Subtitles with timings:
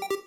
[0.00, 0.25] thank you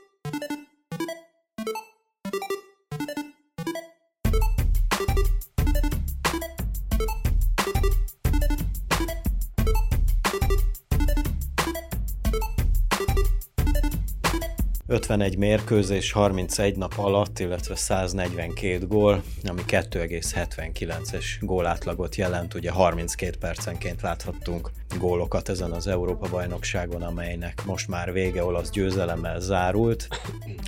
[14.91, 22.53] 51 mérkőzés 31 nap alatt, illetve 142 gól, ami 2,79-es gólátlagot jelent.
[22.53, 30.07] Ugye 32 percenként láthattunk gólokat ezen az Európa-bajnokságon, amelynek most már vége olasz győzelemmel zárult.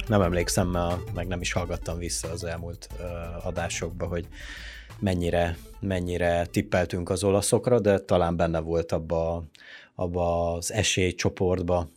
[0.08, 0.78] Nem emlékszem,
[1.14, 2.90] meg nem is hallgattam vissza az elmúlt
[3.44, 4.28] adásokba, hogy
[5.00, 9.44] mennyire, mennyire tippeltünk az olaszokra, de talán benne volt abba,
[9.96, 11.90] abba az esélycsoportba,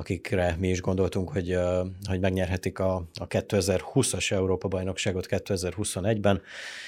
[0.00, 1.58] akikre mi is gondoltunk, hogy,
[2.08, 6.42] hogy megnyerhetik a, a 2020-as Európa-bajnokságot 2021-ben.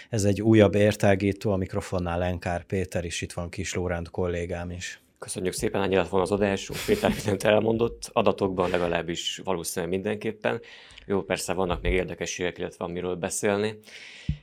[0.09, 5.01] Ez egy újabb értágító, a mikrofonnál Lenkár Péter, és itt van Kis Lóránt kollégám is.
[5.19, 10.61] Köszönjük szépen, ennyi lett volna az adás, Péter mindent elmondott, adatokban legalábbis valószínűleg mindenképpen.
[11.06, 13.78] Jó, persze vannak még érdekességek, illetve amiről beszélni.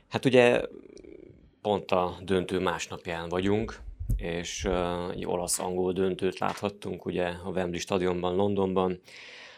[0.08, 0.60] Hát ugye
[1.62, 3.80] pont a döntő másnapján vagyunk,
[4.16, 4.68] és
[5.12, 9.00] egy olasz-angol döntőt láthattunk ugye a Wembley stadionban, Londonban.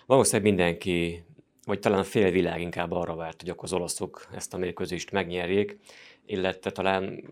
[0.07, 1.25] Valószínűleg mindenki,
[1.65, 5.11] vagy talán a fél világ inkább arra várt, hogy akkor az olaszok ezt a mérkőzést
[5.11, 5.79] megnyerjék,
[6.27, 7.25] illetve talán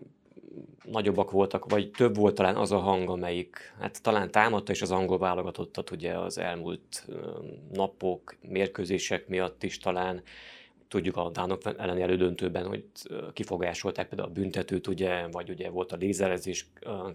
[0.83, 4.91] nagyobbak voltak, vagy több volt talán az a hang, amelyik hát talán támadta is az
[4.91, 7.07] angol válogatottat ugye az elmúlt
[7.71, 10.21] napok, mérkőzések miatt is talán,
[10.91, 12.83] Tudjuk a Dánok elleni elődöntőben, hogy
[13.33, 16.67] kifogásolták például a büntetőt, ugye, vagy ugye volt a lézerezés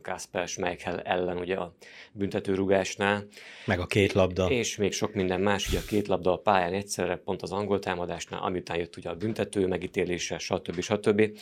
[0.02, 1.74] Kasper Schmeichel ellen ugye a
[2.12, 3.24] büntetőrugásnál.
[3.66, 4.48] Meg a két labda.
[4.50, 7.78] És még sok minden más, ugye a két labda a pályán egyszerre, pont az angol
[7.78, 10.80] támadásnál, amitán jött ugye a büntető megítélése, stb.
[10.80, 11.38] stb.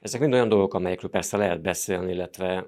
[0.00, 2.66] Ezek mind olyan dolgok, amelyekről persze lehet beszélni, illetve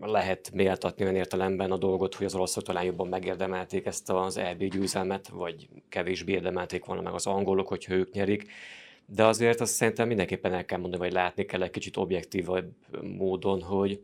[0.00, 4.64] lehet méltatni olyan értelemben a dolgot, hogy az oroszok talán jobban megérdemelték ezt az EB
[4.64, 8.46] győzelmet, vagy kevésbé érdemelték volna meg az angolok, hogyha ők nyerik.
[9.06, 12.70] De azért azt szerintem mindenképpen el kell mondani, vagy látni kell egy kicsit objektívabb
[13.02, 14.00] módon, hogy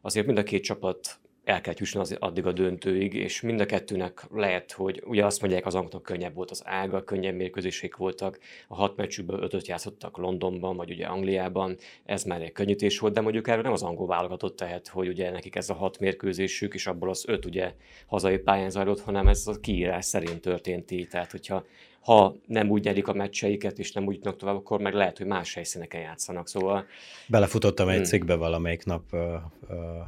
[0.00, 1.20] azért mind a két csapat
[1.50, 5.40] el kell jusson az, addig a döntőig, és mind a kettőnek lehet, hogy ugye azt
[5.40, 8.38] mondják, az angolok könnyebb volt az ága, könnyebb mérkőzések voltak,
[8.68, 13.20] a hat meccsükből ötöt játszottak Londonban, vagy ugye Angliában, ez már egy könnyítés volt, de
[13.20, 16.86] mondjuk erről nem az angol válogatott tehet, hogy ugye nekik ez a hat mérkőzésük, és
[16.86, 17.74] abból az öt ugye
[18.06, 21.64] hazai pályán zajlott, hanem ez a kiírás szerint történt így, tehát hogyha
[22.00, 25.26] ha nem úgy nyerik a meccseiket, és nem úgy jutnak tovább, akkor meg lehet, hogy
[25.26, 26.48] más helyszíneken játszanak.
[26.48, 26.86] Szóval...
[27.26, 28.04] Belefutottam egy hmm.
[28.04, 29.02] cikkbe valamelyik nap,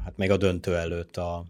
[0.05, 1.45] hát még a döntő előtt a,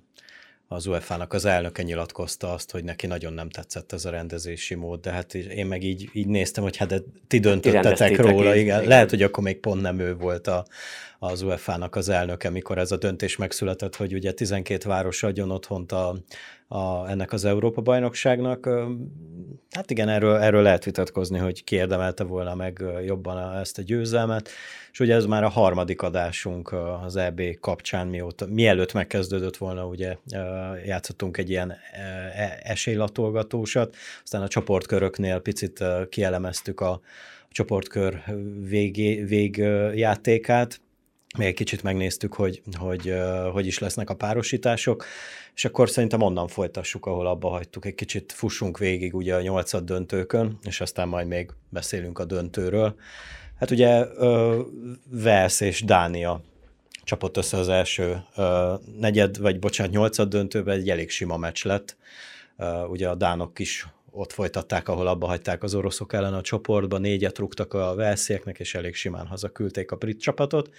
[0.73, 5.01] az UEFA-nak az elnöke nyilatkozta azt, hogy neki nagyon nem tetszett ez a rendezési mód,
[5.01, 8.57] de hát én meg így, így néztem, hogy hát de ti döntöttetek ti róla, igen.
[8.57, 8.89] igen.
[8.89, 10.67] Lehet, hogy akkor még pont nem ő volt a,
[11.19, 15.93] az UEFA-nak az elnöke, mikor ez a döntés megszületett, hogy ugye 12 város adjon otthont
[15.93, 16.17] a,
[16.73, 18.69] a, ennek az Európa-bajnokságnak.
[19.71, 24.49] Hát igen, erről, erről lehet vitatkozni, hogy ki érdemelte volna meg jobban ezt a győzelmet,
[24.93, 26.75] és ugye ez már a harmadik adásunk
[27.05, 30.17] az EB kapcsán, mióta, mielőtt megkezdődött volna, ugye
[30.85, 37.01] játszottunk egy ilyen e, esélylatolgatósat, aztán a csoportköröknél picit kielemeztük a
[37.51, 38.23] csoportkör
[38.69, 40.81] vég, végjátékát,
[41.39, 43.15] még egy kicsit megnéztük, hogy, hogy
[43.53, 45.05] hogy is lesznek a párosítások,
[45.55, 47.85] és akkor szerintem onnan folytassuk, ahol abba hagytuk.
[47.85, 52.95] Egy kicsit fussunk végig ugye a nyolcad döntőkön, és aztán majd még beszélünk a döntőről.
[53.59, 54.07] Hát ugye
[55.11, 56.41] Velsz és Dánia
[57.05, 58.23] csapott össze az első
[58.99, 61.97] negyed, vagy bocsánat, nyolcad döntőben egy elég sima meccs lett.
[62.89, 67.39] Ugye a Dánok is ott folytatták, ahol abba hagyták az oroszok ellen a csoportba, négyet
[67.39, 70.71] rúgtak a velszieknek, és elég simán hazaküldték a brit csapatot.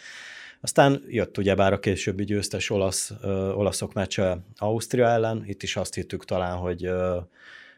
[0.63, 5.93] Aztán jött ugyebár a későbbi győztes olasz, ö, olaszok meccse Ausztria ellen, itt is azt
[5.93, 7.17] hittük talán, hogy ö,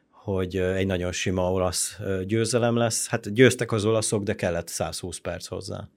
[0.09, 3.07] hogy egy nagyon sima olasz győzelem lesz.
[3.07, 5.87] Hát győztek az olaszok, de kellett 120 perc hozzá.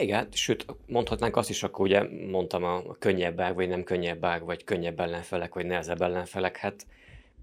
[0.00, 5.00] Igen, sőt, mondhatnánk azt is, akkor ugye mondtam a könnyebb vagy nem könnyebb vagy könnyebb
[5.00, 6.56] ellenfelek, vagy nehezebb ellenfelek.
[6.56, 6.86] Hát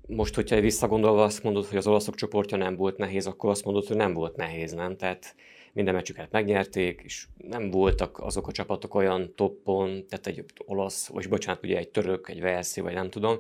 [0.08, 3.88] most, hogyha visszagondolva azt mondod, hogy az olaszok csoportja nem volt nehéz, akkor azt mondod,
[3.88, 4.98] hogy nem volt nehéz, nem?
[4.98, 5.36] Tehát
[5.74, 11.30] minden meccsüket megnyerték, és nem voltak azok a csapatok olyan toppon, tehát egy olasz, vagy
[11.30, 13.40] bocsánat, ugye egy török, egy verszi, vagy nem tudom.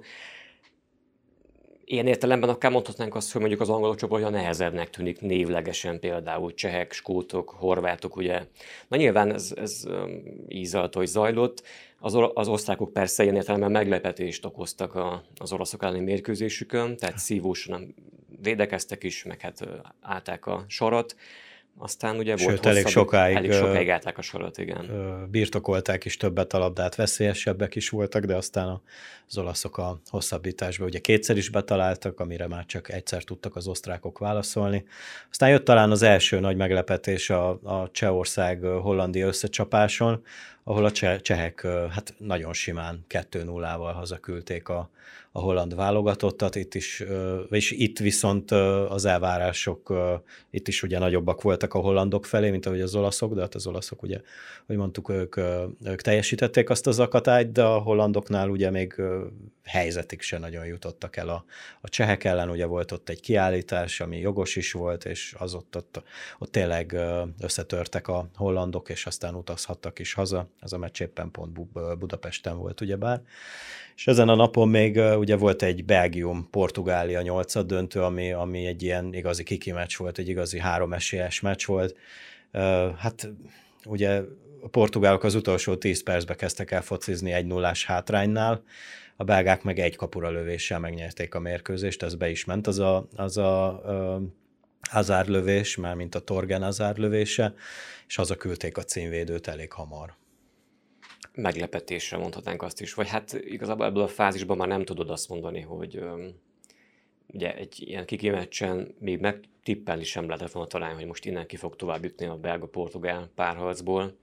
[1.85, 6.91] Ilyen értelemben akár mondhatnánk azt, hogy mondjuk az angolok csoportja nehezebbnek tűnik névlegesen például csehek,
[6.91, 8.45] skótok, horvátok, ugye.
[8.87, 9.83] Na nyilván ez, ez
[10.47, 11.63] ízalt, hogy zajlott.
[11.99, 17.95] Az, az osztrákok persze ilyen értelemben meglepetést okoztak a, az oroszok elleni mérkőzésükön, tehát szívósan
[18.41, 19.67] védekeztek is, meg hát
[20.01, 21.15] állták a sarat
[21.77, 24.89] aztán ugye Sőt, volt elég hosszabb, sokáig, elég sokáig állták a sorot, igen.
[25.31, 28.81] Birtokolták is többet a labdát, veszélyesebbek is voltak, de aztán
[29.27, 34.17] az olaszok a hosszabbításba ugye kétszer is betaláltak, amire már csak egyszer tudtak az osztrákok
[34.19, 34.85] válaszolni.
[35.29, 40.23] Aztán jött talán az első nagy meglepetés a, a Csehország-Hollandia összecsapáson,
[40.63, 40.91] ahol a
[41.21, 44.89] csehek hát nagyon simán 2-0-val hazaküldték a,
[45.31, 47.03] a holland válogatottat, itt is,
[47.49, 48.51] és itt viszont
[48.89, 49.93] az elvárások
[50.49, 53.67] itt is ugye nagyobbak voltak a hollandok felé, mint ahogy az olaszok, de hát az
[53.67, 54.21] olaszok ugye,
[54.65, 55.37] hogy mondtuk, ők,
[55.83, 59.01] ők teljesítették azt az akatályt, de a hollandoknál ugye még
[59.63, 61.45] helyzetig se nagyon jutottak el a,
[61.81, 65.75] a csehek ellen, ugye volt ott egy kiállítás, ami jogos is volt, és az ott,
[65.75, 66.03] ott,
[66.39, 66.97] ott tényleg
[67.39, 71.59] összetörtek a hollandok, és aztán utazhattak is haza, ez a meccs éppen pont
[71.99, 73.21] Budapesten volt ugyebár.
[73.95, 79.13] És ezen a napon még ugye volt egy Belgium-Portugália nyolcad döntő, ami, ami egy ilyen
[79.13, 81.95] igazi kiki meccs volt, egy igazi három esélyes meccs volt.
[82.97, 83.29] Hát
[83.85, 84.21] ugye
[84.61, 88.63] a portugálok az utolsó 10 percbe kezdtek el focizni egy nullás hátránynál,
[89.15, 93.07] a belgák meg egy kapura lövéssel megnyerték a mérkőzést, ez be is ment az a,
[93.15, 93.81] az a
[94.89, 95.29] Hazard
[95.77, 97.53] már mint a Torgen Hazard lövése,
[98.07, 100.19] és hazaküldték a címvédőt elég hamar
[101.33, 102.93] meglepetésre mondhatnánk azt is.
[102.93, 106.35] Vagy hát igazából ebből a fázisban már nem tudod azt mondani, hogy öm,
[107.27, 111.75] ugye egy ilyen kikimeccsen még megtippelni sem lehetett volna talán, hogy most innen ki fog
[111.75, 114.17] tovább jutni a belga-portugál párharcból.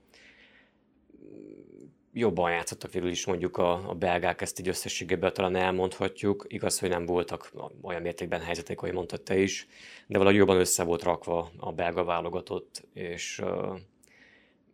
[2.13, 6.45] Jobban játszottak végül is mondjuk a, a belgák, ezt így összességében talán elmondhatjuk.
[6.47, 7.51] Igaz, hogy nem voltak
[7.81, 9.67] olyan mértékben helyzetek, ahogy mondtad te is,
[10.07, 13.79] de valahogy jobban össze volt rakva a belga válogatott, és uh,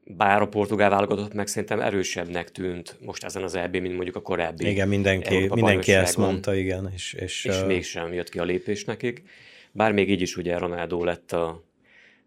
[0.07, 4.21] bár a portugál válogatott meg szerintem erősebbnek tűnt most ezen az EB, mint mondjuk a
[4.21, 4.69] korábbi.
[4.69, 6.91] Igen, mindenki, mindenki ezt mondta, igen.
[6.93, 7.67] És, és, és uh...
[7.67, 9.23] mégsem jött ki a lépés nekik.
[9.71, 11.63] Bár még így is ugye Ronaldo lett a,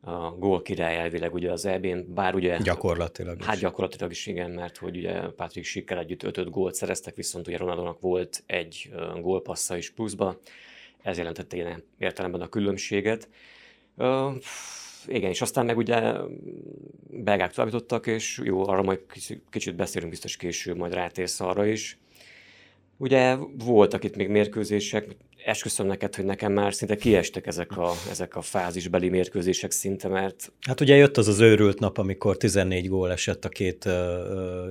[0.00, 2.58] a gól király elvileg ugye az EB-n, bár ugye...
[2.62, 3.46] Gyakorlatilag is.
[3.46, 7.56] Hát gyakorlatilag is igen, mert hogy ugye Patrick Schickkel együtt 5 gólt szereztek, viszont ugye
[7.56, 8.90] Ronaldónak volt egy
[9.20, 10.40] gólpassza is pluszba,
[11.02, 13.28] ez jelentette ilyen értelemben a különbséget.
[13.96, 14.34] Uh,
[15.08, 16.12] igen, és aztán meg ugye
[17.10, 19.00] belgák továbbítottak, és jó, arra majd
[19.50, 21.98] kicsit beszélünk biztos később, majd rátérsz arra is.
[23.00, 28.36] Ugye voltak itt még mérkőzések, esküszöm neked, hogy nekem már szinte kiestek ezek a, ezek
[28.36, 30.52] a fázisbeli mérkőzések szinte, mert...
[30.66, 33.92] Hát ugye jött az az őrült nap, amikor 14 gól esett a két uh,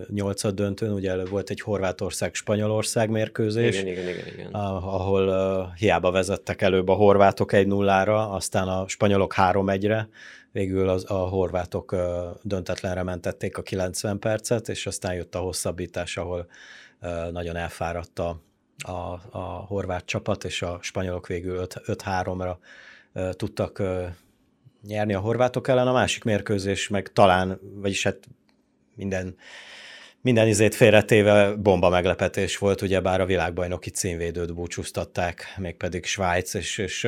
[0.10, 4.52] nyolcad döntőn, ugye volt egy Horvátország-Spanyolország mérkőzés, igen, igen, igen, igen.
[4.52, 10.10] ahol uh, hiába vezettek előbb a horvátok egy nullára, aztán a spanyolok 3-1-re,
[10.52, 12.00] végül az, a horvátok uh,
[12.42, 16.48] döntetlenre mentették a 90 percet, és aztán jött a hosszabbítás, ahol
[17.32, 18.42] nagyon elfáradt a
[19.32, 22.56] a, horvát csapat, és a spanyolok végül 5-3-ra
[23.32, 23.84] tudtak
[24.88, 25.88] nyerni a horvátok ellen.
[25.88, 28.28] A másik mérkőzés meg talán, vagyis hát
[28.96, 29.36] minden,
[30.22, 36.78] minden izét félretéve bomba meglepetés volt, ugye bár a világbajnoki címvédőt búcsúztatták, mégpedig Svájc, és,
[36.78, 37.08] és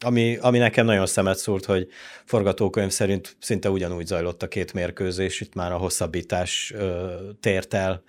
[0.00, 1.88] ami, ami nekem nagyon szemet szúrt, hogy
[2.24, 8.02] forgatókönyv szerint szinte ugyanúgy zajlott a két mérkőzés, itt már a hosszabbítás ö, tért el,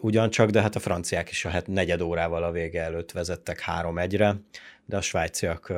[0.00, 4.36] ugyancsak, de hát a franciák is a hát negyed órával a vége előtt vezettek 3-1-re,
[4.86, 5.72] de a svájciak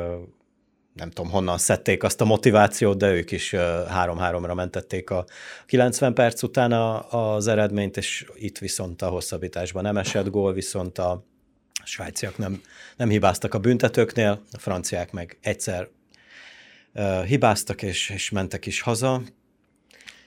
[0.94, 5.24] nem tudom honnan szedték azt a motivációt, de ők is 3-3-ra mentették a
[5.66, 6.72] 90 perc után
[7.10, 11.24] az eredményt, és itt viszont a hosszabbításban nem esett gól, viszont a
[11.84, 12.62] svájciak nem,
[12.96, 15.88] nem hibáztak a büntetőknél, a franciák meg egyszer
[17.26, 19.22] hibáztak, és, és mentek is haza,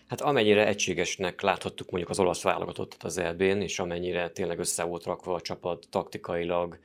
[0.07, 5.03] Hát amennyire egységesnek láthattuk mondjuk az olasz válogatottat az elbén, és amennyire tényleg össze volt
[5.03, 6.79] rakva a csapat taktikailag,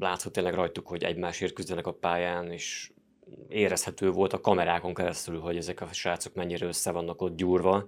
[0.00, 2.90] látszott tényleg rajtuk, hogy egymásért küzdenek a pályán, és
[3.48, 7.86] érezhető volt a kamerákon keresztül, hogy ezek a srácok mennyire össze vannak ott gyúrva,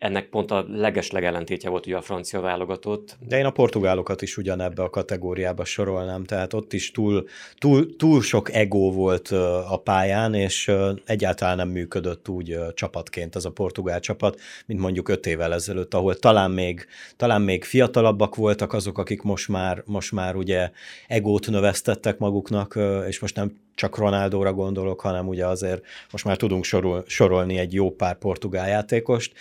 [0.00, 3.16] ennek pont a legesleg ellentétje volt ugye a francia válogatott.
[3.26, 7.24] De én a portugálokat is ugyanebbe a kategóriába sorolnám, tehát ott is túl,
[7.58, 9.28] túl, túl sok ego volt
[9.68, 10.70] a pályán, és
[11.04, 16.14] egyáltalán nem működött úgy csapatként az a portugál csapat, mint mondjuk öt évvel ezelőtt, ahol
[16.14, 20.70] talán még, talán még fiatalabbak voltak azok, akik most már, most már ugye
[21.08, 26.64] egót növesztettek maguknak, és most nem csak Ronaldóra gondolok, hanem ugye azért most már tudunk
[26.64, 29.32] sorol, sorolni egy jó pár portugál játékost,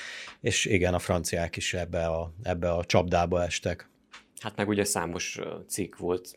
[0.42, 3.90] és igen, a franciák is ebbe a, ebbe a csapdába estek.
[4.40, 6.36] Hát meg ugye számos cikk volt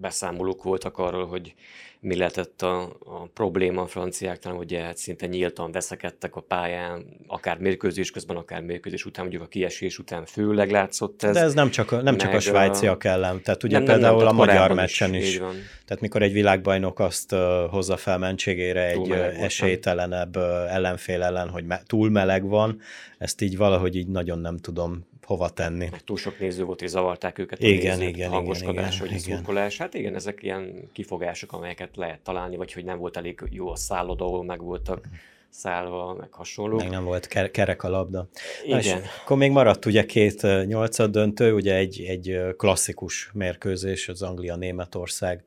[0.00, 1.54] beszámolók voltak arról, hogy
[2.00, 7.58] mi lehetett a, a probléma a franciáknál, hogy hát szinte nyíltan veszekedtek a pályán, akár
[7.58, 11.34] mérkőzés közben, akár mérkőzés után, mondjuk a kiesés után főleg látszott ez.
[11.34, 14.34] De ez nem csak, nem csak a svájciak ellen, tehát ugye nem, például nem, nem,
[14.34, 15.36] a magyar meccsen is, is
[15.84, 17.34] tehát mikor egy világbajnok azt
[17.70, 19.10] hozza fel mentségére egy
[19.40, 20.36] esélytelenebb
[20.68, 22.80] ellenfél ellen, hogy me- túl meleg van,
[23.18, 25.88] ezt így valahogy így nagyon nem tudom hova tenni.
[26.04, 29.36] Túl sok néző volt, és zavarták őket a igen, nézők, igen, hangoskodás, igen, vagy igen.
[29.36, 29.78] szurkolás.
[29.78, 33.76] Hát igen, ezek ilyen kifogások, amelyeket lehet találni, vagy hogy nem volt elég jó a
[33.76, 35.08] szállod, ahol meg voltak
[35.48, 36.76] szállva, meg hasonló.
[36.76, 38.28] Meg nem volt kerek a labda.
[38.64, 38.78] Igen.
[38.78, 45.44] és akkor még maradt ugye két nyolcad döntő, ugye egy, egy klasszikus mérkőzés, az Anglia-Németország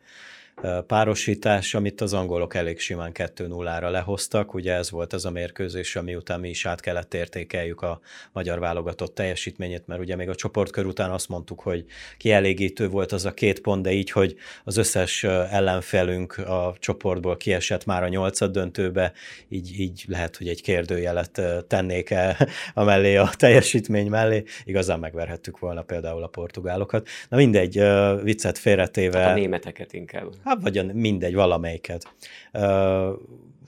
[0.88, 4.54] párosítás, amit az angolok elég simán 2-0-ra lehoztak.
[4.54, 8.00] Ugye ez volt az a mérkőzés, ami után mi is át kellett értékeljük a
[8.32, 11.86] magyar válogatott teljesítményét, mert ugye még a csoportkör után azt mondtuk, hogy
[12.18, 17.86] kielégítő volt az a két pont, de így, hogy az összes ellenfelünk a csoportból kiesett
[17.86, 19.12] már a nyolcad döntőbe,
[19.50, 22.38] így, így lehet, hogy egy kérdőjelet tennék el
[22.74, 24.44] a mellé a teljesítmény mellé.
[24.64, 27.08] Igazán megverhettük volna például a portugálokat.
[27.30, 27.82] Na mindegy,
[28.24, 29.20] viccet félretéve.
[29.20, 30.28] Hát a németeket inkább.
[30.50, 32.14] Hát vagy mindegy, valamelyiket.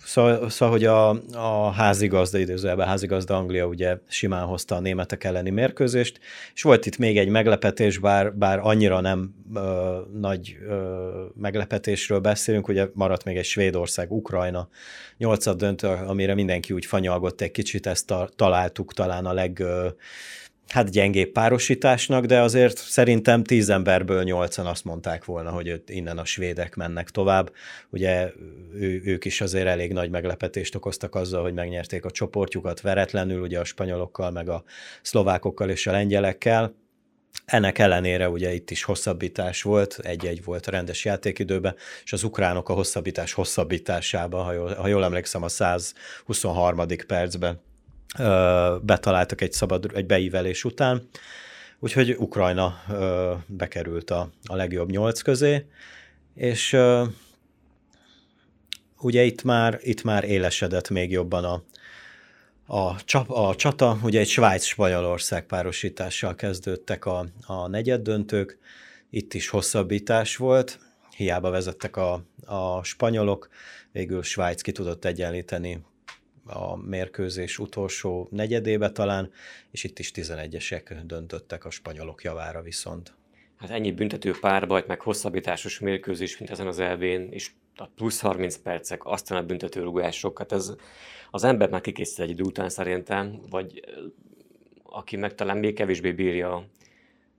[0.04, 5.50] Szóval, szóval hogy a, a házigazda, időzőjelben házigazda Anglia ugye simán hozta a németek elleni
[5.50, 6.20] mérkőzést,
[6.54, 12.68] és volt itt még egy meglepetés, bár, bár annyira nem ö, nagy ö, meglepetésről beszélünk,
[12.68, 14.70] ugye maradt még egy Svédország, Ukrajna
[15.18, 19.88] nyolcad döntő, amire mindenki úgy fanyalgott egy kicsit, ezt a, találtuk talán a leg ö,
[20.72, 26.26] hát gyengébb párosításnak, de azért szerintem tíz emberből nyolcan azt mondták volna, hogy innen a
[26.26, 27.54] svédek mennek tovább.
[27.90, 28.32] Ugye
[28.74, 33.60] ő, ők is azért elég nagy meglepetést okoztak azzal, hogy megnyerték a csoportjukat veretlenül, ugye
[33.60, 34.64] a spanyolokkal, meg a
[35.02, 36.76] szlovákokkal és a lengyelekkel.
[37.46, 42.70] Ennek ellenére ugye itt is hosszabbítás volt, egy-egy volt a rendes játékidőben, és az ukránok
[42.70, 46.86] a hosszabbítás hosszabbításában, ha jól, ha jól emlékszem, a 123.
[47.08, 47.62] percben
[48.82, 51.10] betaláltak egy szabad, egy beívelés után,
[51.80, 52.82] úgyhogy Ukrajna
[53.48, 55.66] bekerült a, a legjobb nyolc közé,
[56.36, 56.78] és
[58.98, 61.64] ugye itt már, itt már élesedett még jobban a,
[62.66, 68.58] a, csap, a csata, ugye egy Svájc-Spanyolország párosítással kezdődtek a, a negyed döntők,
[69.10, 70.80] itt is hosszabbítás volt,
[71.16, 73.50] hiába vezettek a, a spanyolok,
[73.92, 75.84] végül Svájc ki tudott egyenlíteni
[76.46, 79.32] a mérkőzés utolsó negyedébe talán,
[79.72, 83.14] és itt is 11-esek döntöttek a spanyolok javára viszont.
[83.58, 88.58] Hát ennyi büntető párbajt, meg hosszabbításos mérkőzés, mint ezen az elvén, és a plusz 30
[88.58, 90.74] percek, aztán a büntetőrugások, hát ez
[91.32, 93.86] az ember már kikészít egy idő után szerintem, vagy
[94.84, 96.68] aki meg talán még kevésbé bírja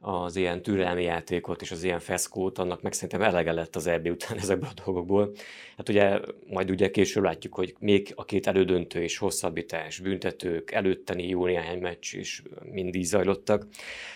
[0.04, 4.06] az ilyen türelmi játékot és az ilyen feszkót, annak meg szerintem elege lett az EB
[4.06, 5.32] után ezekből a dolgokból.
[5.76, 11.28] Hát ugye majd ugye később látjuk, hogy még a két elődöntő és hosszabbítás, büntetők, előtteni
[11.28, 13.66] jó néhány meccs is mind így zajlottak.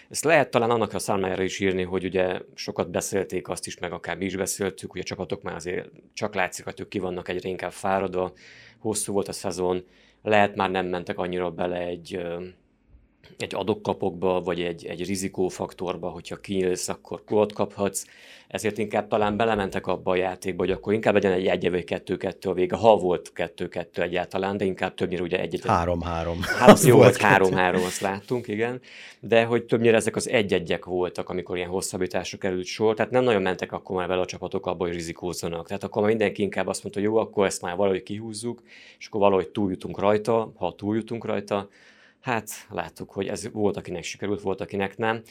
[0.09, 3.93] Ezt lehet talán annak a számára is írni, hogy ugye sokat beszélték azt is, meg
[3.93, 7.29] akár mi is beszéltük, hogy a csapatok már azért csak látszik, hogy ők ki vannak
[7.29, 8.33] egyre inkább fáradva,
[8.79, 9.85] hosszú volt a szezon,
[10.23, 12.21] lehet már nem mentek annyira bele egy
[13.39, 18.05] egy adokkapokba, vagy egy, egy rizikófaktorba, hogyha kinyílsz, akkor gólt kaphatsz,
[18.49, 22.49] ezért inkább talán belementek abba a játékba, hogy akkor inkább legyen egy egy vagy kettő-kettő
[22.49, 25.67] a vége, ha volt kettő-kettő egyáltalán, de inkább többnyire ugye egy-egy.
[25.67, 26.41] Három-három.
[26.43, 28.81] Hát jó, volt három-három, azt láttunk, igen,
[29.21, 33.43] de hogy többnyire ezek az egy-egyek voltak, amikor ilyen hosszabbításra került sor, tehát nem nagyon
[33.43, 35.67] mentek akkor már bele a csapatok abba, hogy rizikózzanak.
[35.67, 38.63] Tehát akkor már mindenki inkább azt mondta, jó, akkor ezt már valahogy kihúzzuk,
[38.99, 41.69] és akkor valahogy túljutunk rajta, ha túljutunk rajta,
[42.27, 45.23] Hát láttuk, hogy ez volt, akinek sikerült, volt, akinek nem.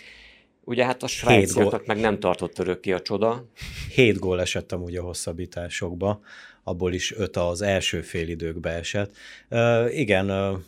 [0.64, 3.46] Ugye hát a svájciaknak meg nem tartott örökké a csoda.
[3.94, 6.22] Hét gól esett amúgy a hosszabbításokba,
[6.64, 9.16] abból is öt az első félidőkbe esett.
[9.50, 10.60] Uh, igen, uh,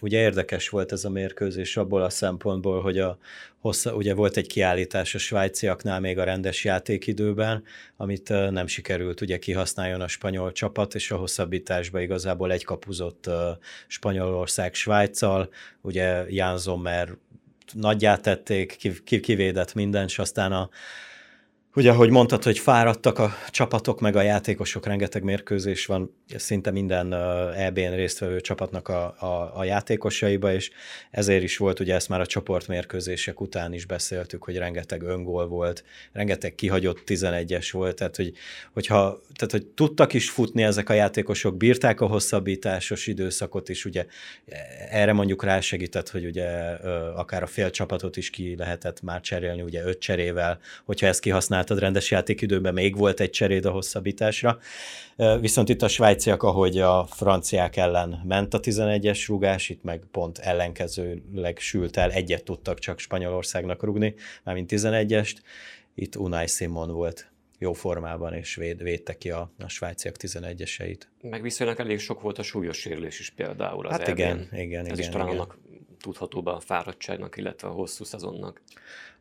[0.00, 3.18] ugye érdekes volt ez a mérkőzés abból a szempontból, hogy a
[3.58, 7.64] hossza, ugye volt egy kiállítás a svájciaknál még a rendes játékidőben,
[7.96, 13.30] amit nem sikerült ugye kihasználjon a spanyol csapat, és a hosszabbításban igazából egy kapuzott
[13.86, 15.48] Spanyolország Svájccal,
[15.80, 17.16] ugye Jan Sommer
[17.72, 20.70] nagyját tették, kivédett minden, és aztán a
[21.74, 27.14] Ugye, ahogy mondtad, hogy fáradtak a csapatok, meg a játékosok, rengeteg mérkőzés van, szinte minden
[27.54, 30.70] EB-n résztvevő csapatnak a, a, a játékosaiba, és
[31.10, 35.84] ezért is volt, ugye ezt már a csoportmérkőzések után is beszéltük, hogy rengeteg öngól volt,
[36.12, 38.32] rengeteg kihagyott 11-es volt, tehát hogy,
[38.72, 44.06] hogyha, tehát hogy tudtak is futni ezek a játékosok, bírták a hosszabbításos időszakot is, ugye
[44.90, 46.46] erre mondjuk rásegített, hogy ugye
[47.14, 51.59] akár a fél csapatot is ki lehetett már cserélni, ugye öt cserével, hogyha ezt kihasznál
[51.60, 54.58] csináltad rendes játékidőben, még volt egy cseréd a hosszabbításra.
[55.40, 60.38] Viszont itt a svájciak, ahogy a franciák ellen ment a 11-es rugás, itt meg pont
[60.38, 64.14] ellenkezőleg sült el, egyet tudtak csak Spanyolországnak rugni,
[64.44, 65.36] mármint 11-est.
[65.94, 71.00] Itt Unai Simon volt jó formában, és véd, védte ki a, a svájciak 11-eseit.
[71.22, 74.86] Meg viszonylag elég sok volt a súlyos sérülés is például az Hát igen, igen, Ez
[74.86, 74.98] igen.
[74.98, 75.38] is talán igen.
[75.38, 75.58] annak
[76.00, 78.62] tudható be a fáradtságnak, illetve a hosszú szezonnak.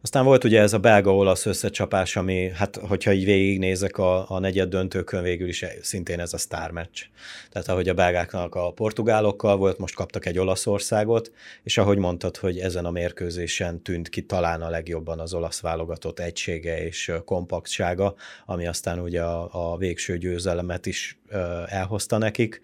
[0.01, 4.69] Aztán volt ugye ez a belga-olasz összecsapás, ami, hát hogyha így végignézek a, a negyed
[4.69, 7.01] döntőkön végül is szintén ez a sztár meccs.
[7.49, 11.31] Tehát ahogy a belgáknak a portugálokkal volt, most kaptak egy Olaszországot,
[11.63, 16.19] és ahogy mondtad, hogy ezen a mérkőzésen tűnt ki talán a legjobban az olasz válogatott
[16.19, 18.15] egysége és kompaktsága,
[18.45, 21.19] ami aztán ugye a, a végső győzelemet is
[21.65, 22.61] elhozta nekik.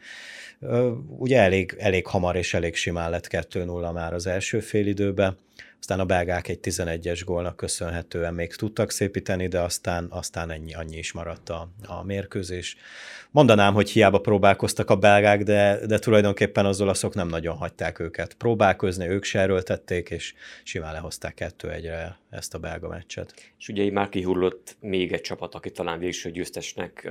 [1.18, 5.38] Ugye elég, elég hamar és elég simán lett 2-0 már az első félidőben,
[5.80, 10.98] aztán a belgák egy 11-es gólnak köszönhetően még tudtak szépíteni, de aztán, aztán ennyi, annyi
[10.98, 12.78] is maradt a, a mérkőzés.
[13.32, 18.34] Mondanám, hogy hiába próbálkoztak a belgák, de, de tulajdonképpen az olaszok nem nagyon hagyták őket
[18.34, 20.34] próbálkozni, ők se erőltették, és
[20.64, 23.34] simán lehozták 2-1-re ezt a belga meccset.
[23.60, 27.10] És ugye már kihullott még egy csapat, aki talán végső győztesnek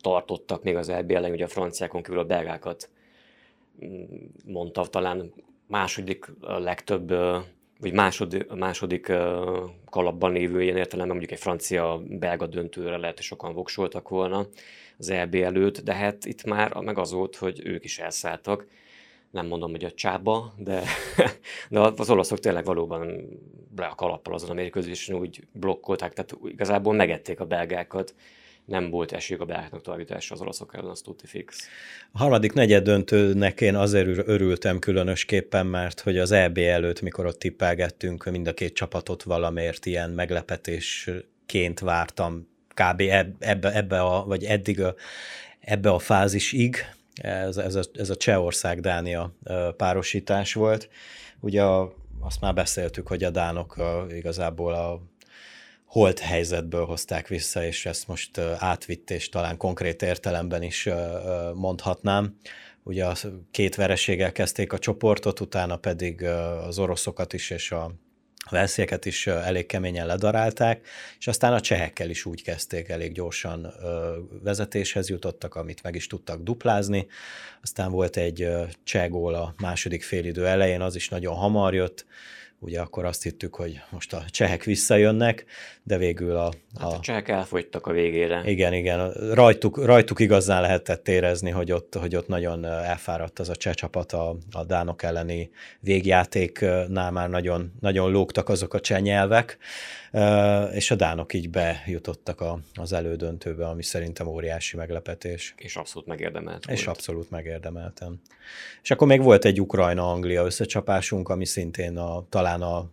[0.00, 2.88] tartottak még az EB ellen, a franciákon kívül a belgákat
[4.44, 5.32] mondta talán
[5.72, 7.08] második legtöbb
[7.80, 9.12] vagy második, második
[9.90, 14.46] kalapban lévő ilyen értelemben mondjuk egy francia-belga döntőre lehet, hogy sokan voksoltak volna
[14.98, 18.66] az EB előtt, de hát itt már meg az volt, hogy ők is elszálltak.
[19.30, 20.82] Nem mondom, hogy a csába, de,
[21.70, 23.28] de az olaszok tényleg valóban
[23.76, 28.14] le a kalappal azon a mérkőzésen úgy blokkolták, tehát igazából megették a belgákat,
[28.64, 31.68] nem volt esélyük a belgáknak továbbításra az olaszok ellen, az tuti fix.
[32.12, 37.38] A harmadik negyed döntőnek én azért örültem különösképpen, mert hogy az EB előtt, mikor ott
[37.38, 43.00] tippelgettünk, mind a két csapatot valamiért ilyen meglepetésként vártam kb.
[43.38, 44.94] ebbe, ebbe a, vagy eddig a,
[45.60, 46.76] ebbe a fázisig,
[47.14, 49.34] ez, ez, a, ez a Csehország-Dánia
[49.76, 50.88] párosítás volt.
[51.40, 55.00] Ugye a, azt már beszéltük, hogy a dánok a, igazából a
[55.92, 60.88] holt helyzetből hozták vissza, és ezt most átvitt, és talán konkrét értelemben is
[61.54, 62.36] mondhatnám.
[62.82, 63.14] Ugye a
[63.50, 66.24] két vereséggel kezdték a csoportot, utána pedig
[66.66, 67.92] az oroszokat is és a
[68.50, 70.86] velszieket is elég keményen ledarálták,
[71.18, 73.74] és aztán a csehekkel is úgy kezdték, elég gyorsan
[74.42, 77.06] vezetéshez jutottak, amit meg is tudtak duplázni.
[77.62, 78.48] Aztán volt egy
[78.84, 82.06] cseh gól a második félidő elején, az is nagyon hamar jött,
[82.62, 85.44] ugye akkor azt hittük, hogy most a csehek visszajönnek,
[85.82, 86.46] de végül a...
[86.46, 88.42] A, hát a csehek elfogytak a végére.
[88.44, 89.12] Igen, igen.
[89.12, 94.12] Rajtuk, rajtuk igazán lehetett érezni, hogy ott, hogy ott nagyon elfáradt az a cseh csapat
[94.12, 99.58] a, a dánok elleni végjátéknál már nagyon, nagyon lógtak azok a cseh nyelvek,
[100.72, 105.54] és a dánok így bejutottak a, az elődöntőbe, ami szerintem óriási meglepetés.
[105.56, 106.96] És abszolút megérdemelt És volt.
[106.96, 108.20] abszolút megérdemeltem.
[108.82, 112.90] És akkor még volt egy Ukrajna-Anglia összecsapásunk, ami szintén a, talán a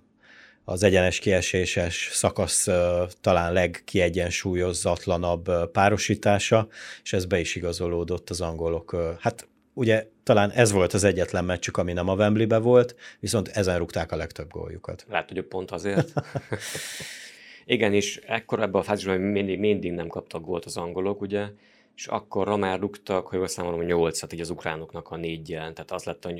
[0.70, 2.68] az egyenes kieséses szakasz
[3.22, 6.68] talán legkiegyensúlyozatlanabb párosítása,
[7.04, 9.16] és ez be is igazolódott az angolok.
[9.20, 13.78] Hát ugye talán ez volt az egyetlen meccsük, ami nem a Wembleybe volt, viszont ezen
[13.78, 15.06] rúgták a legtöbb góljukat.
[15.10, 16.14] Lehet, hogy pont azért.
[17.66, 21.48] Igen, és ekkor ebben a fázisban mindig, mindig nem kaptak gólt az angolok, ugye,
[22.00, 26.04] és akkor már rúgtak, hogy azt számolom, nyolcat, így az ukránoknak a jelen, tehát az
[26.04, 26.32] lett a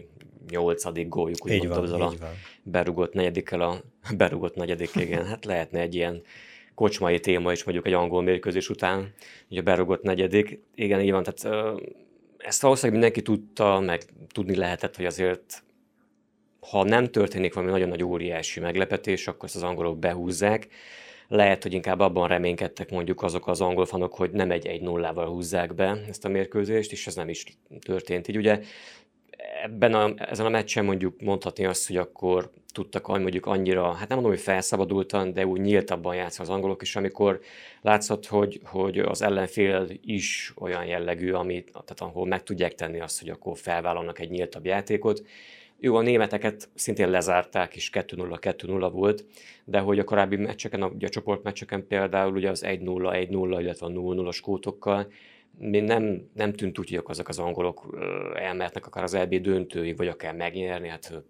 [0.50, 2.14] nyolcadik góljuk, úgy mondtam, ezzel a
[2.64, 3.82] berugott negyedikkel a
[4.18, 6.22] berugott negyedik, igen, hát lehetne egy ilyen
[6.76, 9.14] kocsmai téma is mondjuk egy angol mérkőzés után,
[9.50, 11.80] ugye berugott negyedik, igen, így van, tehát
[12.38, 15.64] ezt valószínűleg mindenki tudta, meg tudni lehetett, hogy azért
[16.60, 20.68] ha nem történik valami nagyon nagy óriási meglepetés, akkor ezt az angolok behúzzák.
[21.32, 25.28] Lehet, hogy inkább abban reménykedtek mondjuk azok az angol fanok, hogy nem egy egy nullával
[25.28, 27.44] húzzák be ezt a mérkőzést, és ez nem is
[27.80, 28.28] történt.
[28.28, 28.62] Így ugye
[29.64, 34.18] ebben a, ezen a meccsen mondjuk mondhatni azt, hogy akkor tudtak mondjuk annyira, hát nem
[34.18, 37.40] mondom, hogy felszabadultan, de úgy nyíltabban játszani az angolok is, amikor
[37.82, 43.20] látszott, hogy, hogy az ellenfél is olyan jellegű, amit, tehát ahol meg tudják tenni azt,
[43.20, 45.24] hogy akkor felvállalnak egy nyíltabb játékot.
[45.82, 49.26] Jó, a németeket szintén lezárták, és 2-0, 2-0 volt,
[49.66, 52.80] de hogy a korábbi meccseken, ugye a csoportmeccseken például ugye az 1-0,
[53.30, 55.12] 1-0, illetve a 0-0 skótokkal,
[55.58, 57.98] még nem, nem tűnt úgy, hogy azok az angolok
[58.36, 61.24] elmehetnek akár az LB döntőig, vagy akár megnyerni, hát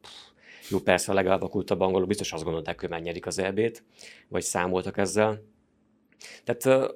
[0.69, 3.83] jó, persze a a angolok biztos azt gondolták, hogy megnyerik az EB-t,
[4.27, 5.43] vagy számoltak ezzel.
[6.43, 6.93] Tehát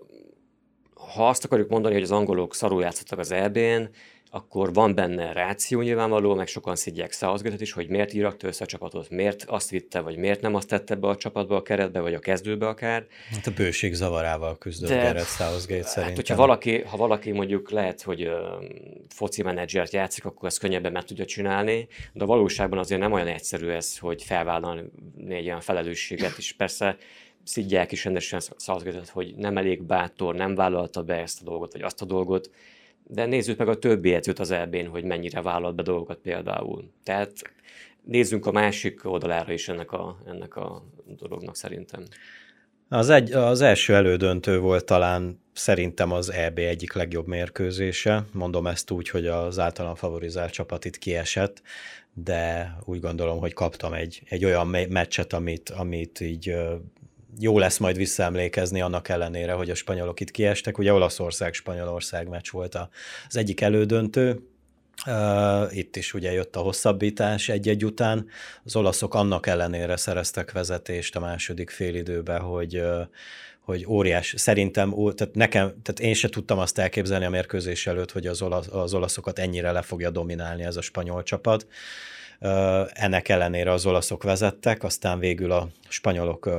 [0.94, 3.90] ha azt akarjuk mondani, hogy az angolok szarul játszottak az EB-n,
[4.36, 8.68] akkor van benne ráció nyilvánvaló, meg sokan szidják Southgate-et is, hogy miért írakta össze a
[8.68, 12.14] csapatot, miért azt vitte, vagy miért nem azt tette be a csapatba, a keretbe, vagy
[12.14, 13.06] a kezdőbe akár.
[13.32, 16.16] Hát a bőség zavarával küzdött De, Gareth Southgate hát, szerintem.
[16.16, 18.34] Hogyha valaki, ha valaki mondjuk lehet, hogy uh,
[19.10, 23.28] foci menedzsert játszik, akkor ezt könnyebben meg tudja csinálni, de a valóságban azért nem olyan
[23.28, 24.84] egyszerű ez, hogy felvállalni
[25.30, 26.98] egy olyan felelősséget, és persze
[27.44, 31.82] szidják is rendesen Southgate-et, hogy nem elég bátor, nem vállalta be ezt a dolgot, vagy
[31.82, 32.50] azt a dolgot,
[33.08, 36.92] de nézzük meg a többi edzőt az elbén, hogy mennyire vállalt be dolgokat például.
[37.04, 37.32] Tehát
[38.04, 42.04] nézzünk a másik oldalára is ennek a, ennek a dolognak szerintem.
[42.90, 48.26] Az, egy, az első elődöntő volt talán szerintem az EB egyik legjobb mérkőzése.
[48.32, 51.62] Mondom ezt úgy, hogy az általam favorizált csapat itt kiesett,
[52.14, 56.56] de úgy gondolom, hogy kaptam egy, egy olyan meccset, amit, amit így
[57.40, 60.78] jó lesz majd visszaemlékezni annak ellenére, hogy a spanyolok itt kiestek.
[60.78, 62.76] Ugye Olaszország-Spanyolország meccs volt
[63.28, 64.40] az egyik elődöntő,
[65.70, 68.28] itt is ugye jött a hosszabbítás egy-egy után.
[68.64, 72.84] Az olaszok annak ellenére szereztek vezetést a második félidőben, hogy
[73.64, 74.34] hogy óriás.
[74.38, 78.68] Szerintem, tehát nekem, tehát én se tudtam azt elképzelni a mérkőzés előtt, hogy az, olasz,
[78.68, 81.68] az olaszokat ennyire le fogja dominálni ez a spanyol csapat.
[82.90, 86.50] Ennek ellenére az olaszok vezettek, aztán végül a spanyolok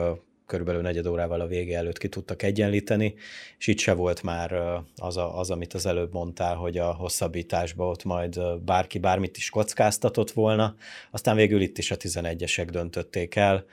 [0.47, 3.15] körülbelül negyed órával a vége előtt ki tudtak egyenlíteni,
[3.59, 4.53] és itt se volt már
[4.97, 9.51] az, a, az amit az előbb mondtál, hogy a hosszabbításban ott majd bárki bármit is
[9.51, 10.75] kockáztatott volna,
[11.11, 13.65] aztán végül itt is a 11-esek döntötték el,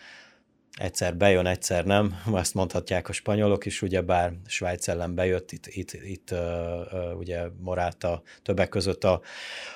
[0.77, 5.67] egyszer bejön, egyszer nem, ezt mondhatják a spanyolok is, ugye bár Svájc ellen bejött, itt,
[5.67, 6.34] itt, itt
[7.17, 9.21] ugye Moráta többek között a,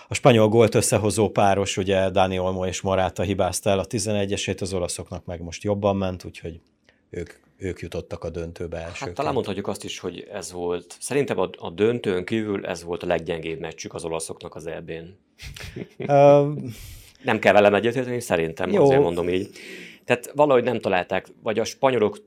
[0.07, 4.73] a spanyol gólt összehozó páros, ugye Dani Olmo és Moráta hibázta el a 11-esét, az
[4.73, 6.61] olaszoknak meg most jobban ment, úgyhogy
[7.15, 9.05] ők, ők jutottak a döntőbe elsőként.
[9.05, 13.03] Hát talán mondhatjuk azt is, hogy ez volt, szerintem a, a döntőn kívül ez volt
[13.03, 15.17] a leggyengébb meccsük az olaszoknak az EB-n.
[17.23, 18.83] nem kell velem egyetérteni, szerintem, Jó.
[18.83, 19.49] azért mondom így.
[20.05, 22.17] Tehát valahogy nem találták, vagy a spanyolok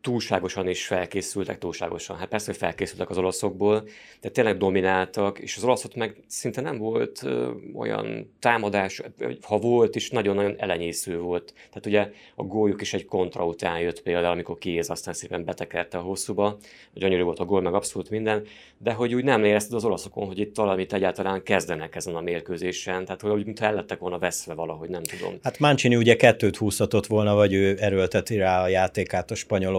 [0.00, 2.16] túlságosan is felkészültek, túlságosan.
[2.16, 3.88] Hát persze, hogy felkészültek az olaszokból,
[4.20, 9.02] de tényleg domináltak, és az olaszok meg szinte nem volt ö, olyan támadás,
[9.42, 11.54] ha volt is, nagyon-nagyon elenyésző volt.
[11.68, 15.98] Tehát ugye a góljuk is egy kontra után jött például, amikor kiéz, aztán szépen betekerte
[15.98, 16.56] a hosszúba,
[16.94, 18.46] gyönyörű volt a gól, meg abszolút minden,
[18.78, 23.04] de hogy úgy nem érezted az olaszokon, hogy itt valamit egyáltalán kezdenek ezen a mérkőzésen,
[23.04, 25.34] tehát hogy mintha el lettek volna veszve valahogy, nem tudom.
[25.42, 29.34] Hát Mancini ugye kettőt húzhatott volna, vagy ő erőlteti rá a játékát a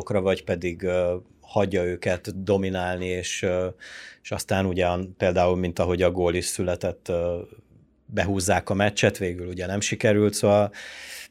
[0.09, 0.87] spanyolokra, vagy pedig
[1.41, 3.45] hagyja őket dominálni, és,
[4.21, 7.11] és aztán ugye például, mint ahogy a gól is született,
[8.05, 10.71] behúzzák a meccset, végül ugye nem sikerült, szóval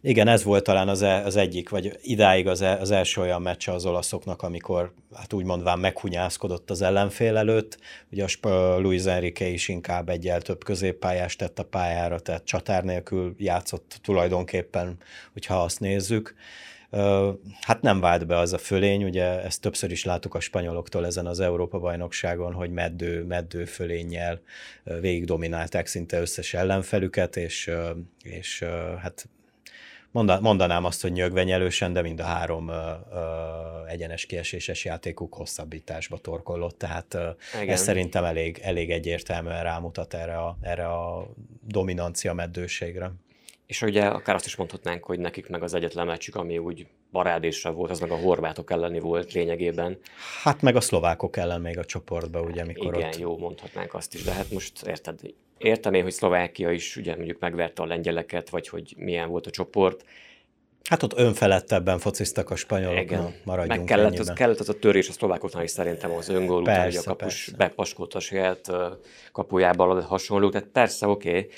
[0.01, 3.43] igen, ez volt talán az, e, az egyik, vagy idáig az, e, az első olyan
[3.43, 7.79] meccse az olaszoknak, amikor hát úgy mondván meghunyászkodott az ellenfél előtt.
[8.11, 13.35] Ugye a Luis Enrique is inkább egyel több középpályást tett a pályára, tehát csatár nélkül
[13.39, 14.99] játszott tulajdonképpen,
[15.33, 16.35] hogyha azt nézzük.
[17.61, 21.27] Hát nem vált be az a fölény, ugye ezt többször is láttuk a spanyoloktól ezen
[21.27, 24.41] az Európa-bajnokságon, hogy meddő, meddő fölénnyel
[25.01, 27.71] végig dominálták szinte összes ellenfelüket, és,
[28.23, 28.65] és
[28.99, 29.29] hát
[30.11, 36.79] mondanám azt, hogy nyögvenyelősen, de mind a három ö, ö, egyenes kieséses játékuk hosszabbításba torkollott,
[36.79, 37.29] tehát ö,
[37.67, 41.29] ez szerintem elég, elég egyértelműen rámutat erre a, erre a
[41.67, 43.13] dominancia meddőségre.
[43.69, 47.73] És ugye akár azt is mondhatnánk, hogy nekik meg az egyetlen meccsük, ami úgy parádésra
[47.73, 49.99] volt, az meg a horvátok elleni volt lényegében.
[50.43, 53.19] Hát meg a szlovákok ellen még a csoportban, ugye, mikor Igen, ott...
[53.19, 55.21] jó, mondhatnánk azt is, de hát most érted,
[55.59, 59.51] értem én, hogy Szlovákia is ugye mondjuk megverte a lengyeleket, vagy hogy milyen volt a
[59.51, 60.05] csoport.
[60.89, 63.23] Hát ott önfelettebben fociztak a spanyolok, Igen.
[63.23, 66.61] Na, maradjunk Meg kellett az, kellett az a törés a szlovákoknál is szerintem az öngól
[66.61, 68.73] után, hogy a kapus bepaskolta a saját
[69.33, 71.49] kapujában hasonló, tehát persze oké, okay,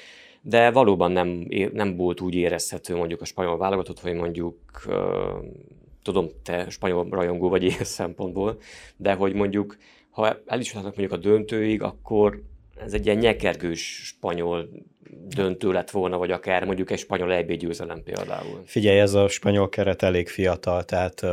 [0.42, 4.57] de valóban nem, nem volt úgy érezhető mondjuk a spanyol válogatott, hogy mondjuk
[6.03, 8.61] tudom, te spanyol rajongó vagy ilyen szempontból,
[8.96, 9.76] de hogy mondjuk,
[10.11, 12.42] ha el is mondjuk a döntőig, akkor
[12.76, 14.68] ez egy ilyen nyekergős spanyol
[15.29, 18.62] döntő lett volna, vagy akár mondjuk egy spanyol EB győzelem például.
[18.64, 21.31] Figyelj, ez a spanyol keret elég fiatal, tehát uh,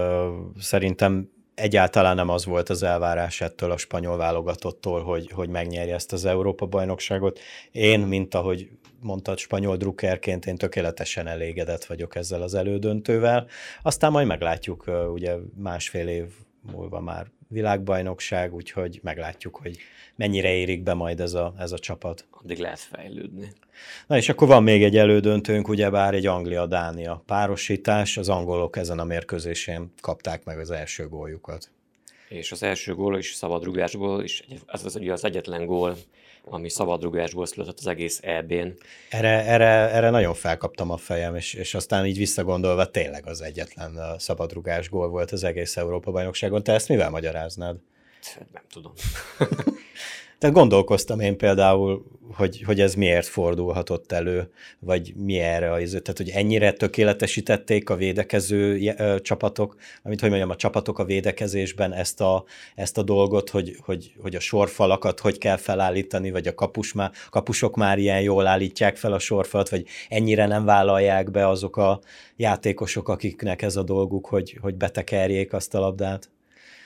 [0.59, 6.13] szerintem egyáltalán nem az volt az elvárás ettől a spanyol válogatottól, hogy, hogy megnyerje ezt
[6.13, 7.39] az Európa-bajnokságot.
[7.71, 8.69] Én, mint ahogy
[9.01, 13.47] mondtad, spanyol drukkerként én tökéletesen elégedett vagyok ezzel az elődöntővel.
[13.81, 14.83] Aztán majd meglátjuk,
[15.13, 16.25] ugye másfél év
[16.71, 19.77] múlva már világbajnokság, úgyhogy meglátjuk, hogy
[20.15, 22.25] mennyire érik be majd ez a, ez a csapat.
[22.31, 23.53] Addig lehet fejlődni.
[24.07, 29.03] Na és akkor van még egy elődöntőnk, ugyebár egy Anglia-Dánia párosítás, az angolok ezen a
[29.03, 31.71] mérkőzésén kapták meg az első góljukat.
[32.29, 35.97] És az első gól is szabadrugásból, és ez az, ugye az egyetlen gól,
[36.49, 38.77] ami szabadrugásból született az egész EB-n.
[39.09, 43.99] Erre, erre, erre nagyon felkaptam a fejem, és, és aztán így visszagondolva tényleg az egyetlen
[44.17, 46.63] szabadrugás gól volt az egész Európa-bajnokságon.
[46.63, 47.77] Te ezt mivel magyaráznád?
[48.53, 48.93] Nem tudom.
[50.39, 56.17] Tehát gondolkoztam én például, hogy, hogy ez miért fordulhatott elő, vagy mi erre az, tehát
[56.17, 62.43] hogy ennyire tökéletesítették a védekező csapatok, amit hogy mondjam, a csapatok a védekezésben ezt a,
[62.75, 67.11] ezt a dolgot, hogy, hogy, hogy a sorfalakat hogy kell felállítani, vagy a kapus má,
[67.29, 71.99] kapusok már ilyen jól állítják fel a sorfalat, vagy ennyire nem vállalják be azok a
[72.35, 76.29] játékosok, akiknek ez a dolguk, hogy, hogy betekerjék azt a labdát.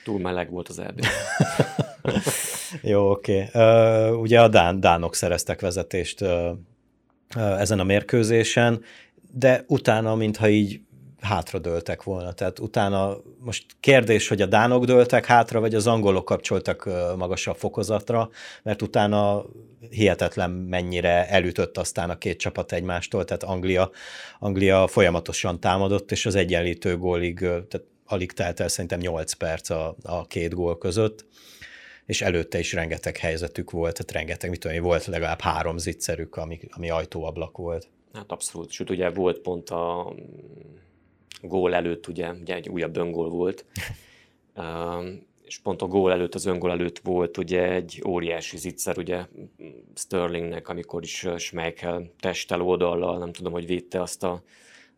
[0.04, 1.02] Túl meleg volt az erdő.
[2.82, 3.48] Jó, oké.
[3.52, 3.62] Okay.
[4.10, 6.50] Uh, ugye a Dán, Dánok szereztek vezetést uh,
[7.36, 8.82] uh, ezen a mérkőzésen,
[9.32, 10.80] de utána, mintha így
[11.20, 12.32] hátradőltek volna.
[12.32, 18.30] Tehát utána most kérdés, hogy a dánok dőltek hátra, vagy az angolok kapcsoltak magasabb fokozatra,
[18.62, 19.44] mert utána
[19.90, 23.90] hihetetlen mennyire elütött aztán a két csapat egymástól, tehát Anglia,
[24.38, 29.96] Anglia folyamatosan támadott, és az egyenlítő gólig, tehát alig telt el szerintem 8 perc a,
[30.02, 31.24] a két gól között,
[32.06, 36.60] és előtte is rengeteg helyzetük volt, tehát rengeteg, mit tudom, volt legalább három zicserük, ami,
[36.70, 37.88] ami ajtóablak volt.
[38.12, 40.14] Hát abszolút, sőt ugye volt pont a
[41.42, 43.64] gól előtt, ugye, ugye egy újabb öngól volt,
[45.44, 49.26] és pont a gól előtt, az öngól előtt volt ugye egy óriási zicser, ugye
[49.94, 54.42] Sterlingnek, amikor is Schmeichel testtel oldallal, nem tudom, hogy védte azt a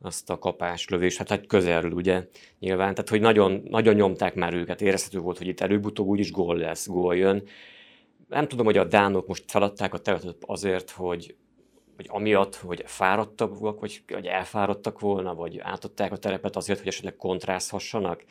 [0.04, 2.26] azt a kapás, lövés, hát, hát közelről ugye
[2.58, 6.56] nyilván, tehát hogy nagyon, nagyon nyomták már őket, érezhető volt, hogy itt előbb-utóbb úgyis gól
[6.56, 7.42] lesz, gól jön.
[8.28, 11.36] Nem tudom, hogy a dánok most feladták a területet azért, hogy,
[11.96, 17.16] hogy amiatt, hogy fáradtak vagy, vagy elfáradtak volna, vagy átadták a terepet azért, hogy esetleg
[17.16, 18.24] kontrázhassanak.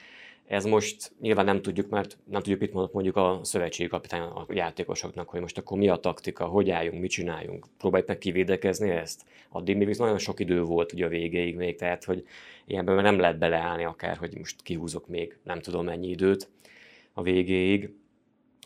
[0.54, 4.46] Ez most nyilván nem tudjuk, mert nem tudjuk, mit mondott mondjuk a szövetségi kapitány a
[4.50, 9.22] játékosoknak, hogy most akkor mi a taktika, hogy álljunk, mit csináljunk, próbáljuk meg kivédekezni ezt.
[9.50, 12.26] Addig még nagyon sok idő volt ugye a végéig még, tehát hogy
[12.66, 16.50] ilyenben nem lehet beleállni akár, hogy most kihúzok még nem tudom mennyi időt
[17.13, 17.94] a végéig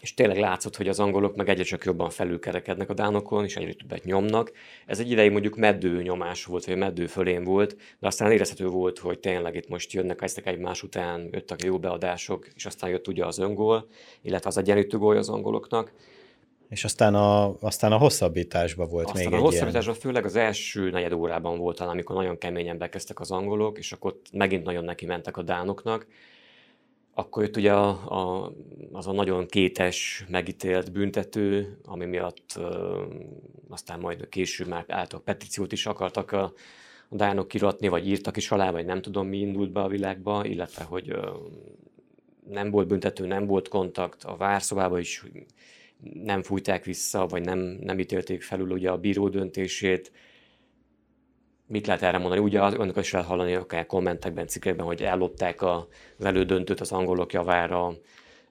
[0.02, 3.74] és tényleg látszott, hogy az angolok meg egyre csak jobban felülkerekednek a dánokon, és egyre
[3.74, 4.52] többet nyomnak.
[4.86, 9.00] Ez egy ideig mondjuk meddő nyomás volt, vagy meddő fölén volt, de aztán érezhető volt,
[9.00, 13.26] hogy tényleg itt most jönnek eztek egymás után, jöttek jó beadások, és aztán jött ugye
[13.26, 13.88] az öngól,
[14.22, 15.92] illetve az egyenlítő gól az angoloknak.
[16.70, 20.06] És aztán a, aztán a hosszabbításban volt aztán még a egy hosszabbításban ilyen...
[20.06, 24.20] főleg az első negyed órában volt talán, amikor nagyon keményen bekezdtek az angolok, és akkor
[24.32, 26.08] megint nagyon neki mentek a dánoknak,
[27.18, 28.52] akkor jött ugye a, a,
[28.92, 33.04] az a nagyon kétes, megítélt büntető, ami miatt ö,
[33.70, 36.54] aztán majd később már álltak petíciót is akartak a,
[37.10, 40.46] a dánok kiratni, vagy írtak is alá, vagy nem tudom mi indult be a világba,
[40.46, 41.30] illetve hogy ö,
[42.50, 45.24] nem volt büntető, nem volt kontakt, a várszobába is
[46.14, 50.12] nem fújták vissza, vagy nem, nem ítélték felül ugye a bíró döntését,
[51.68, 52.42] mit lehet erre mondani?
[52.42, 55.86] Ugye önök is lehet hallani akár kommentekben, cikkekben, hogy ellopták az
[56.20, 57.94] elődöntőt az angolok javára,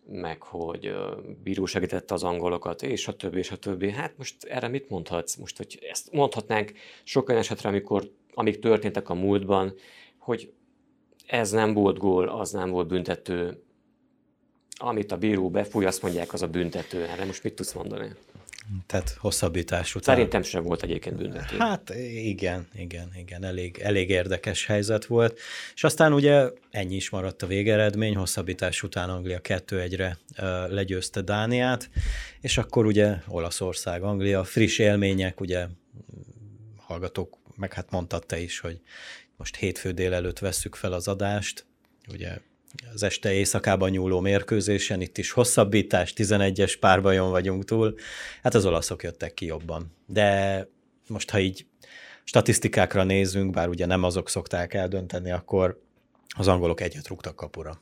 [0.08, 0.94] meg hogy
[1.42, 3.90] bíró segítette az angolokat, és a többi, és a többi.
[3.90, 5.34] Hát most erre mit mondhatsz?
[5.34, 6.72] Most, hogy ezt mondhatnánk
[7.04, 9.74] sok olyan esetre, amikor, amik történtek a múltban,
[10.18, 10.52] hogy
[11.26, 13.62] ez nem volt gól, az nem volt büntető,
[14.78, 17.04] amit a bíró befúj, azt mondják, az a büntető.
[17.04, 18.08] Erre most mit tudsz mondani?
[18.86, 20.14] Tehát hosszabbítás után.
[20.14, 21.56] Szerintem sem volt egyébként büntető.
[21.56, 25.38] Hát igen, igen, igen, elég, elég érdekes helyzet volt.
[25.74, 30.18] És aztán ugye ennyi is maradt a végeredmény, hosszabbítás után Anglia 2-1-re
[30.68, 31.90] legyőzte Dániát,
[32.40, 35.66] és akkor ugye Olaszország, Anglia, friss élmények, ugye
[36.76, 38.80] hallgatók, meg hát mondtad te is, hogy
[39.36, 41.66] most hétfő délelőtt vesszük fel az adást,
[42.12, 42.38] ugye
[42.94, 47.94] az este éjszakában nyúló mérkőzésen, itt is hosszabbítás, 11-es párbajon vagyunk túl,
[48.42, 49.94] hát az olaszok jöttek ki jobban.
[50.06, 50.68] De
[51.08, 51.66] most, ha így
[52.24, 55.80] statisztikákra nézünk, bár ugye nem azok szokták eldönteni, akkor
[56.36, 57.80] az angolok egyet rúgtak kapura.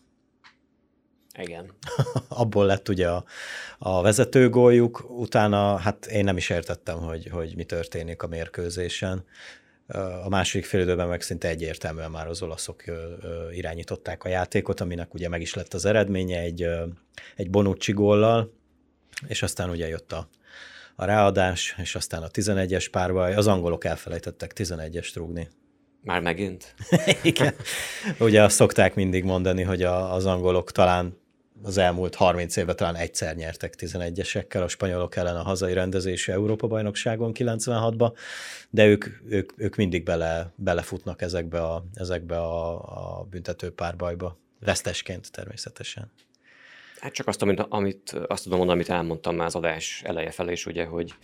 [1.39, 1.73] Igen.
[2.29, 3.25] Abból lett ugye a,
[3.79, 9.25] a vezetőgóljuk, utána hát én nem is értettem, hogy, hogy mi történik a mérkőzésen.
[10.25, 12.85] A második félidőben meg szinte egyértelműen már az olaszok
[13.53, 16.67] irányították a játékot, aminek ugye meg is lett az eredménye egy,
[17.37, 18.53] egy Bonucci góllal,
[19.27, 20.29] és aztán ugye jött a,
[20.97, 23.35] a ráadás, és aztán a 11-es párbaj.
[23.35, 25.49] Az angolok elfelejtettek 11-est rúgni.
[26.03, 26.75] Már megint?
[27.23, 27.55] Igen.
[28.19, 31.23] Ugye azt szokták mindig mondani, hogy a, az angolok talán
[31.63, 37.33] az elmúlt 30 évben talán egyszer nyertek 11-esekkel a spanyolok ellen a hazai rendezésű Európa-bajnokságon
[37.35, 38.13] 96-ba,
[38.71, 42.73] de ők, ők, ők mindig bele, belefutnak ezekbe a, ezekbe a,
[43.19, 46.11] a büntető párbajba, vesztesként természetesen.
[46.99, 50.53] Hát csak azt, amit, amit azt tudom mondani, amit elmondtam már az adás eleje felé
[50.53, 51.15] is, ugye, hogy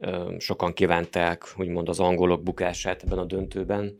[0.00, 3.96] ö, sokan kívánták, úgymond az angolok bukását ebben a döntőben.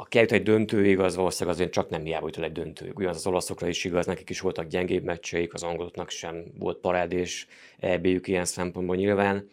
[0.00, 2.96] Aki eljut egy döntőig, az valószínűleg azért csak nem hiába egy döntőig.
[2.96, 7.46] Ugyanaz az olaszokra is igaz, nekik is voltak gyengébb meccseik, az angoloknak sem volt parádés
[7.78, 9.48] EB-jük ilyen szempontból nyilván.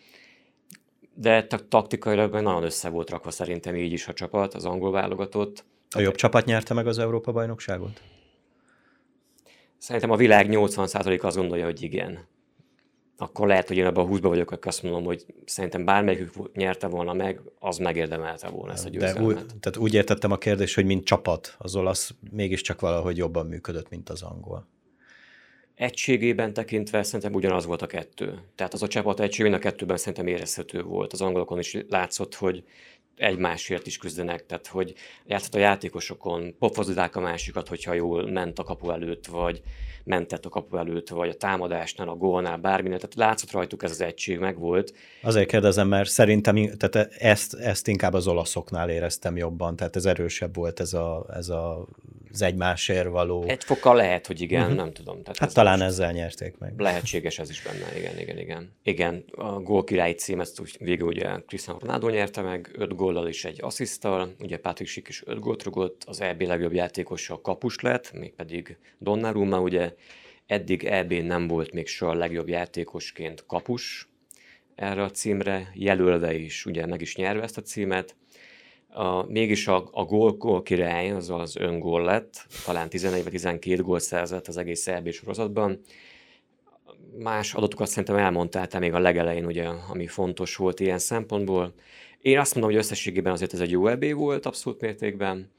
[1.14, 5.66] De taktikailag nagyon össze volt rakva szerintem így is a csapat, az angol válogatott.
[5.90, 8.02] A jobb csapat nyerte meg az Európa-bajnokságot?
[9.78, 12.28] Szerintem a világ 80% azt gondolja, hogy igen.
[13.18, 16.88] Akkor lehet, hogy én abban a 20 vagyok, akkor azt mondom, hogy szerintem bármelyikük nyerte
[16.88, 19.18] volna meg, az megérdemelte volna ezt a győzelmet.
[19.18, 23.46] De úgy, tehát úgy értettem a kérdést, hogy mint csapat az olasz mégiscsak valahogy jobban
[23.46, 24.68] működött, mint az angol.
[25.76, 28.40] Egységében tekintve szerintem ugyanaz volt a kettő.
[28.56, 31.14] Tehát az a csapat egységében a kettőben szerintem érezhető volt.
[31.14, 32.64] Az angolokon is látszott, hogy
[33.18, 34.94] egymásért is küzdenek, tehát hogy
[35.26, 39.62] játszott a játékosokon, pofozzák a másikat, hogyha jól ment a kapu előtt, vagy
[40.04, 44.02] mentett a kapu előtt, vagy a támadásnál, a gólnál, bárminél, tehát látszott rajtuk ez az
[44.02, 44.94] egység, meg volt.
[45.22, 50.56] Azért kérdezem, mert szerintem tehát ezt, ezt inkább az olaszoknál éreztem jobban, tehát ez erősebb
[50.56, 51.88] volt ez a, ez a
[52.32, 53.44] az egymásért való...
[53.48, 54.76] Egy fokkal lehet, hogy igen, uh-huh.
[54.78, 55.22] nem tudom.
[55.22, 56.74] Tehát hát ez talán ezzel nyerték meg.
[56.78, 58.72] Lehetséges ez is benne, igen, igen, igen.
[58.84, 63.28] Igen, a gól királyi cím, ezt úgy, végül ugye Cristiano Ronaldo nyerte meg, öt góllal
[63.28, 67.80] is egy asszisztal, ugye Patrick Schick is öt gólt rugott, az EB legjobb játékosa kapus
[67.80, 69.94] lett, mégpedig Donnarumma, ugye
[70.46, 74.10] eddig eb nem volt még soha a legjobb játékosként kapus
[74.76, 78.16] erre a címre, jelölve is, ugye meg is nyerve ezt a címet,
[78.90, 83.82] a, mégis a, a gól, gól király, az az öngól lett, talán 11 vagy 12
[83.82, 85.80] gól szerzett az egész EB sorozatban.
[87.20, 91.74] Más adatokat szerintem elmondtál te még a legelején, ugye, ami fontos volt ilyen szempontból.
[92.28, 95.52] Én azt mondom, hogy összességében azért ez egy jó EB volt abszolút mértékben.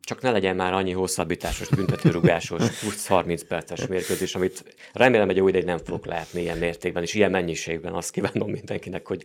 [0.00, 5.64] csak ne legyen már annyi hosszabbításos, büntetőrugásos, 20-30 perces mérkőzés, amit remélem egy jó ideig
[5.64, 7.94] nem fogok látni ilyen mértékben, és ilyen mennyiségben.
[7.94, 9.24] Azt kívánom mindenkinek, hogy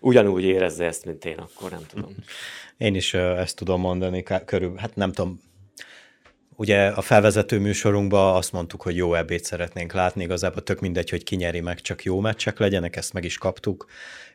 [0.00, 2.14] ugyanúgy érezze ezt, mint én, akkor nem tudom.
[2.76, 5.40] Én is ezt tudom mondani, körül, hát nem tudom,
[6.56, 11.24] Ugye a felvezető műsorunkban azt mondtuk, hogy jó ebét szeretnénk látni, igazából tök mindegy, hogy
[11.24, 13.86] kinyeri meg, csak jó meccsek legyenek, ezt meg is kaptuk,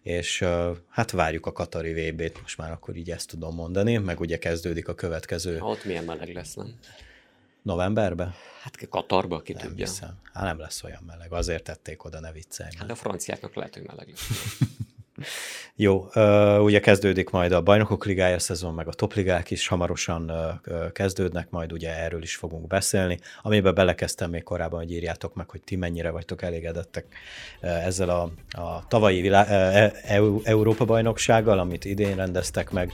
[0.01, 0.45] és
[0.89, 4.87] hát várjuk a Katari VB-t, most már akkor így ezt tudom mondani, meg ugye kezdődik
[4.87, 5.57] a következő.
[5.57, 6.75] Ha ott milyen meleg lesz, nem?
[7.61, 8.33] Novemberben?
[8.61, 9.85] Hát Katarba, ki nem tudja.
[9.85, 10.19] Hiszem.
[10.33, 12.69] Hát nem lesz olyan meleg, azért tették oda, ne viccelj.
[12.77, 14.57] Hát a franciáknak lehet, hogy meleg lesz.
[15.75, 16.07] Jó,
[16.59, 20.31] ugye kezdődik majd a bajnokok ligája szezon, meg a topligák is hamarosan
[20.93, 25.61] kezdődnek, majd ugye erről is fogunk beszélni, amiben belekezdtem még korábban, hogy írjátok meg, hogy
[25.61, 27.05] ti mennyire vagytok elégedettek
[27.59, 28.31] ezzel a,
[28.61, 32.91] a tavalyi vilá- uh, Európa bajnoksággal, amit idén rendeztek meg,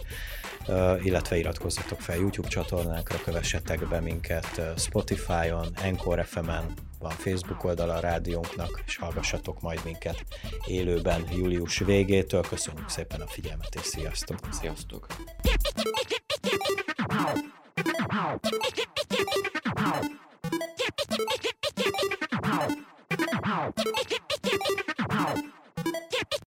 [1.04, 8.00] illetve iratkozzatok fel YouTube csatornánkra, kövessetek be minket Spotify-on, Encore FM-en, van Facebook oldala a
[8.00, 10.26] rádiónknak, és hallgassatok majd minket
[10.66, 12.42] élőben július végétől.
[12.42, 14.40] Köszönjük szépen a figyelmet, és sziasztok!
[14.52, 15.08] Sziasztok!